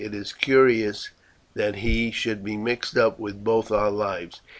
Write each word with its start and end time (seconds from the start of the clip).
It 0.03 0.15
is 0.15 0.33
curious 0.33 1.11
that 1.53 1.75
he 1.75 2.09
should 2.09 2.43
be 2.43 2.57
mixed 2.57 2.97
up 2.97 3.19
with 3.19 3.43
both 3.43 3.69
our 3.71 3.91
lives. 3.91 4.41